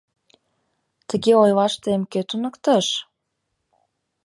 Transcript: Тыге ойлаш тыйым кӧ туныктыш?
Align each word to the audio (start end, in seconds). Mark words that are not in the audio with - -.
Тыге 1.07 1.33
ойлаш 1.43 1.73
тыйым 1.83 2.03
кӧ 2.11 2.21
туныктыш? 2.29 2.87